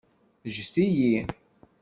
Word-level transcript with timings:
Ǧǧet-iyi! 0.49 1.15